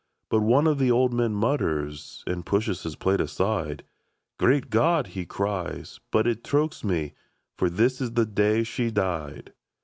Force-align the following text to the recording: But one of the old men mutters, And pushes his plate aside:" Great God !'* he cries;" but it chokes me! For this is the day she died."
But 0.29 0.39
one 0.41 0.65
of 0.65 0.79
the 0.79 0.89
old 0.89 1.13
men 1.13 1.35
mutters, 1.35 2.23
And 2.25 2.43
pushes 2.43 2.81
his 2.81 2.95
plate 2.95 3.21
aside:" 3.21 3.83
Great 4.39 4.71
God 4.71 5.05
!'* 4.71 5.05
he 5.13 5.27
cries;" 5.27 5.99
but 6.11 6.25
it 6.25 6.43
chokes 6.43 6.83
me! 6.83 7.13
For 7.55 7.69
this 7.69 8.01
is 8.01 8.13
the 8.13 8.25
day 8.25 8.63
she 8.63 8.89
died." 8.89 9.53